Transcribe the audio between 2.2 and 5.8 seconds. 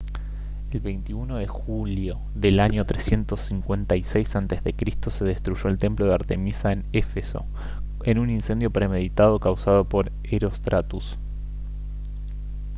del año 356 a c se destruyó el